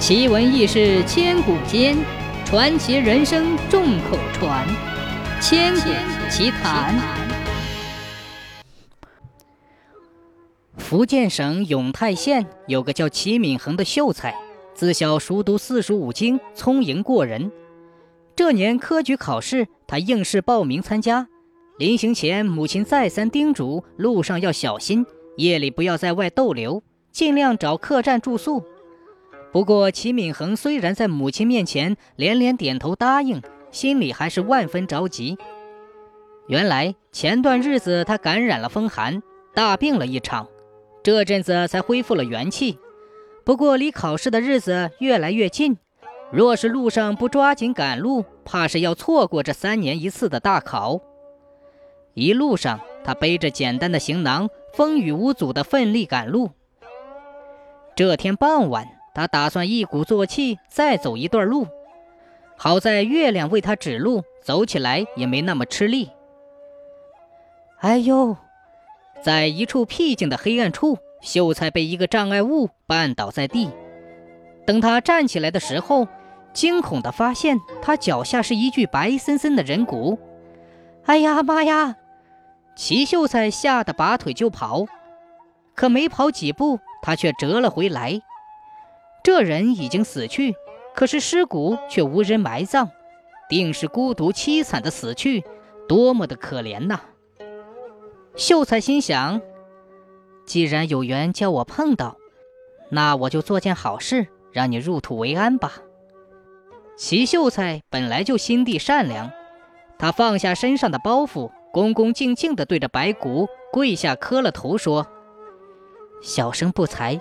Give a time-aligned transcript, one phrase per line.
[0.00, 1.94] 奇闻异事千古间，
[2.46, 4.66] 传奇人生众口传。
[5.42, 5.90] 千古
[6.30, 6.98] 奇谈。
[10.78, 14.34] 福建省永泰县有个叫齐敏恒的秀才，
[14.74, 17.52] 自小熟读四书五经，聪颖过人。
[18.34, 21.28] 这年科举考试，他应试报名参加。
[21.76, 25.04] 临行前，母亲再三叮嘱，路上要小心，
[25.36, 26.82] 夜里不要在外逗留，
[27.12, 28.64] 尽量找客栈住宿。
[29.52, 35.36] 不过，齐敏恒虽然在母亲面前连连点头答应，心里还是万分着急。
[36.46, 39.22] 原来前段日子他感染了风寒，
[39.54, 40.46] 大病了一场，
[41.02, 42.78] 这阵子才恢复了元气。
[43.44, 45.78] 不过离考试的日子越来越近，
[46.30, 51.00] 若是路上不抓紧赶路，怕是要错过这三年一次的大考。
[52.14, 56.50] 一路上，他背着简单的行囊，风雨无阻地奋力赶路。
[57.96, 61.66] 这天傍晚，他打算一鼓作气再走一段路。
[62.56, 66.10] 好在月亮为他指路，走起来也没那么吃力。
[67.78, 68.36] 哎呦，
[69.22, 73.70] 在一处僻静的黑暗处，秀才被一个障碍物绊倒在地。
[74.66, 76.06] 等他站起来的时候，
[76.52, 80.18] 惊恐地发现他脚下是一具白森森的人骨。
[81.06, 81.96] 哎呀妈呀！
[82.76, 84.84] 齐秀才吓得拔腿就跑，
[85.74, 88.20] 可没跑几步，他却折了回来。
[89.22, 90.54] 这人已经死去，
[90.94, 92.90] 可是尸骨却无人埋葬，
[93.48, 95.44] 定是孤独凄惨的死去，
[95.88, 97.00] 多么的可怜呐！
[98.36, 99.40] 秀才心想：
[100.46, 102.16] 既然有缘叫我碰到，
[102.90, 105.74] 那我就做件好事，让你入土为安吧。
[106.96, 109.30] 齐秀才本来就心地善良，
[109.98, 111.50] 他放下身上的包袱。
[111.72, 115.06] 恭恭敬敬地对着白骨跪下磕了头，说
[116.20, 117.20] ：“小生不才，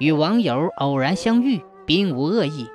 [0.00, 2.66] 与网友偶然相遇，并无恶意，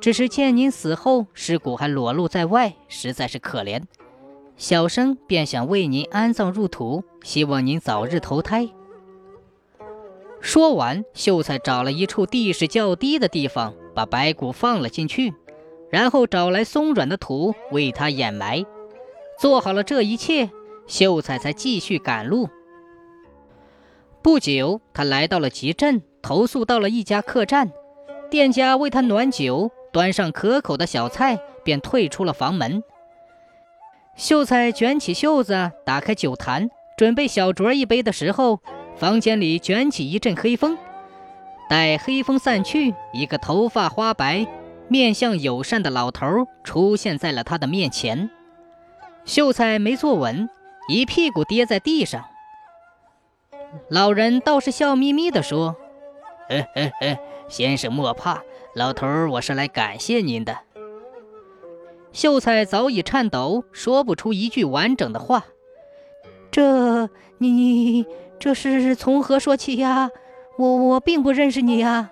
[0.00, 3.82] 只是见您死后尸骨还裸露在外，实在是可怜。
[4.56, 8.68] 小生便想为您安葬入土，希望您早日投胎。”
[10.40, 15.34] 说完，秀才找了一处地势较低的地方，把白骨放了进去，
[15.90, 18.64] 然后找来松软的土为他掩埋。
[19.38, 20.50] 做好了这一切，
[20.86, 22.48] 秀才才继续赶路。
[24.22, 27.70] 不久，他来到了集镇，投宿到了一家客栈。
[28.30, 32.82] 店家为他暖酒，端上可口的小菜，便退出了房门。
[34.16, 38.60] 秀才卷起袖子，打开酒坛，准备小酌一杯的时候，
[38.96, 40.76] 房间里卷起一阵黑风。
[41.68, 44.46] 待黑风散去，一个头发花白、
[44.88, 46.26] 面相友善的老头
[46.64, 48.28] 出现在了他的面前。
[49.24, 50.48] 秀才没坐稳，
[50.88, 52.24] 一屁股跌在地上。
[53.88, 55.76] 老人倒是笑眯眯地说
[56.50, 57.18] ：“嘿嘿嘿，
[57.48, 58.42] 先生莫怕，
[58.74, 60.58] 老头儿我是来感谢您的。”
[62.12, 65.44] 秀才早已颤抖，说不出一句完整的话。
[66.50, 68.04] 这你
[68.40, 70.10] 这是从何说起呀？
[70.58, 72.10] 我我并不认识你呀。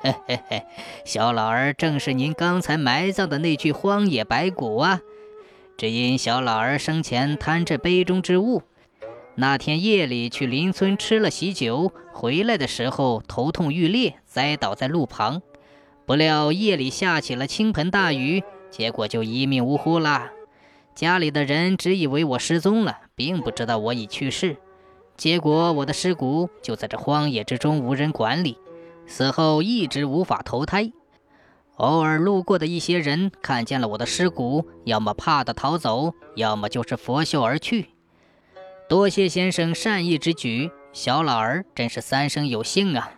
[0.00, 0.62] 嘿嘿嘿，
[1.04, 5.00] 小老儿正是您刚才埋葬的那具荒野白骨啊。
[5.76, 8.62] 只因小老儿生前贪这杯中之物，
[9.34, 15.40] 那天夜里去邻村吃了喜酒，回来的时候头痛欲裂，栽倒在路旁。
[16.04, 20.30] 不料夜里下起了倾盆大雨，结果就一命呜呼啦。
[20.94, 24.58] 家里的人只以为我失踪了，并不知道我已去世。
[25.16, 28.58] 结果我的尸骨就在这荒野之中无人管理，
[29.06, 30.92] 死后一直无法投胎。
[31.76, 37.91] 偶尔路过的一些人看见了我的尸骨，要么怕的逃走，要么就是拂袖而去。
[38.88, 43.12] 多谢先生善意之举，小老儿真是三生有幸啊！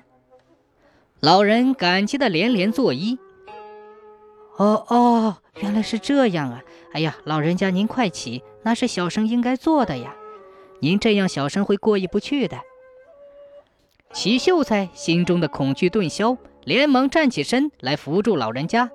[1.21, 3.19] 老人感激的连连作揖。
[4.57, 6.63] 哦哦，原来是这样啊！
[6.93, 10.15] 哎呀，老人家您快起，那是小生应该做的呀。
[10.81, 12.59] 您这样，小生会过意不去的。
[14.13, 16.37] 齐秀才心中的恐惧顿消。
[16.65, 18.91] 连忙站起身来扶住老人家。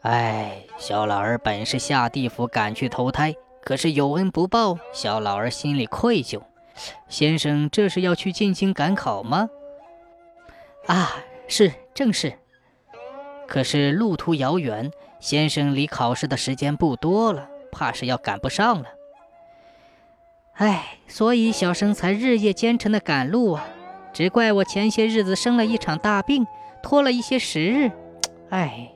[0.00, 6.40] 哎，小老儿本是下地府赶去投胎，可是有恩不报，小老儿心里愧疚。
[7.08, 9.48] 先生这是要去进京赶考吗？
[10.86, 11.16] 啊，
[11.46, 12.38] 是，正是。
[13.46, 18.86] 可是路途遥远，先生离考试的时间不多了，怕是要赶不上了。
[20.54, 23.66] 哎，所以小生才日夜兼程的赶路啊。
[24.12, 26.46] 只怪我前些日子生了一场大病，
[26.82, 27.90] 拖了一些时日。
[28.48, 28.90] 哎，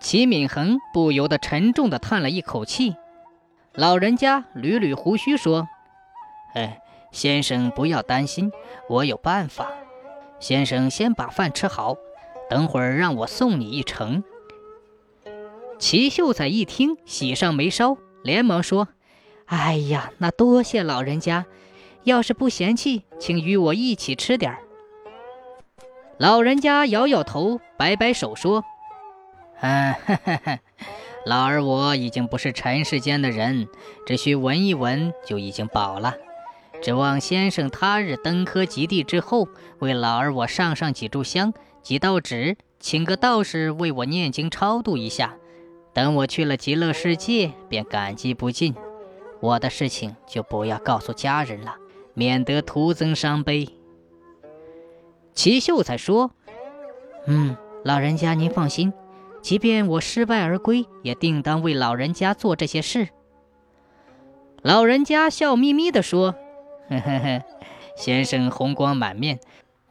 [0.00, 2.96] 齐敏恒不由得沉重地叹了一口气。
[3.74, 5.66] 老人家捋捋胡须说
[6.54, 8.52] ：“哎，先生不要担心，
[8.88, 9.72] 我有办法。
[10.38, 11.96] 先生先把饭吃好，
[12.50, 14.22] 等会儿让我送你一程。”
[15.78, 18.88] 齐秀才一听，喜上眉梢，连忙说
[19.46, 21.46] ：“哎呀，那多谢老人家，
[22.04, 24.58] 要是不嫌弃，请与我一起吃点儿。”
[26.18, 28.62] 老人家摇摇头，摆摆手说
[29.62, 29.94] ：“嗯，
[31.24, 33.68] 老儿我已经不是尘世间的人，
[34.06, 36.14] 只需闻一闻就已经饱了。
[36.82, 39.48] 指望先生他日登科及第之后，
[39.78, 45.36] 为老儿我上上几炷香、几道纸，请个道士为我念经超度一下。”
[45.94, 48.74] 等我去了极乐世界，便感激不尽。
[49.40, 51.76] 我的事情就不要告诉家人了，
[52.14, 53.68] 免得徒增伤悲。
[55.34, 56.30] 齐秀才说
[57.28, 58.90] ：“嗯，老人家您放心，
[59.42, 63.08] 即便我失败而归，也定当为老人家做这些事。”
[64.62, 66.34] 老人家笑眯眯地说
[66.88, 67.42] ：“呵呵呵，
[67.96, 69.38] 先生红光满面，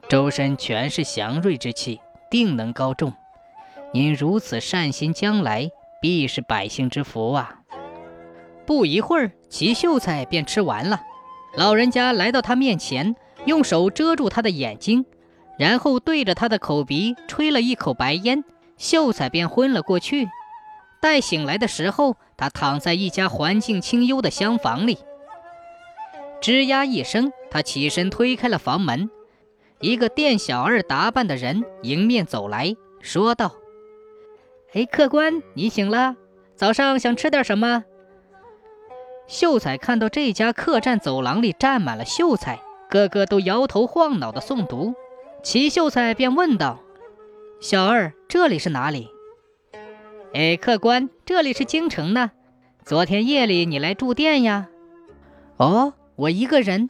[0.09, 1.99] 周身全是祥瑞之气，
[2.31, 3.13] 定能高中。
[3.93, 5.69] 您如此善心，将来……”
[6.01, 7.59] 必是百姓之福啊！
[8.65, 10.99] 不一会儿，齐秀才便吃完了。
[11.55, 13.15] 老人家来到他面前，
[13.45, 15.05] 用手遮住他的眼睛，
[15.59, 18.43] 然后对着他的口鼻吹了一口白烟，
[18.81, 20.27] 秀才便昏了过去。
[20.99, 24.97] 待醒来的时候，他躺在一家环境清幽的厢房里。
[26.41, 29.09] 吱呀一声，他起身推开了房门，
[29.79, 33.53] 一个店小二打扮的人迎面走来说道。
[34.73, 36.15] 哎，客官，你醒了？
[36.55, 37.83] 早上想吃点什么？
[39.27, 44.95] 秀才看到这家客栈走廊里站满了秀才，个个都摇头晃脑的诵读。
[45.43, 46.79] 齐秀才便问道
[47.61, 49.07] ：“小二，这里是哪里
[50.33, 52.31] ？”“哎，客官，这里是京城呢。
[52.83, 54.67] 昨天夜里你来住店呀
[55.57, 56.89] ？”“哦，我一个人。”“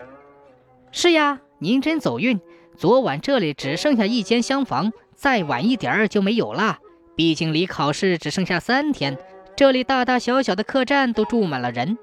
[0.93, 2.39] 是呀，您真走运。
[2.77, 6.79] 昨晚这里只剩下一间厢房，再晚一点儿就没有了。”
[7.17, 9.17] 毕竟离考试只剩下三天，
[9.57, 11.97] 这里大大小小的客栈都住满了人。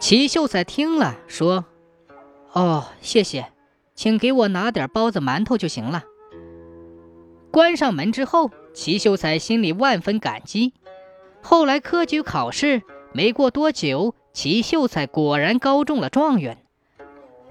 [0.00, 1.66] 齐秀才听了，说
[2.52, 3.52] ：“哦，谢谢，
[3.94, 6.02] 请给我拿点包子、馒头就行了。”
[7.50, 10.72] 关上门之后，齐秀才心里万分感激。
[11.40, 16.58] 后来科举考试没过多久，齐秀才果然高中了状元。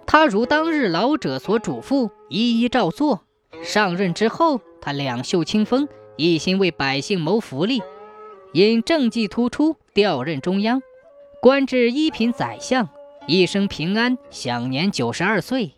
[0.05, 3.23] 他如当日老者所嘱咐，一一照做。
[3.61, 5.88] 上任之后，他两袖清风。
[6.19, 7.83] 一心为百姓谋福利，
[8.51, 10.81] 因政绩突出，调任中央，
[11.44, 12.89] 官至一品宰相，
[13.27, 15.73] 一生平安，享年九十二岁。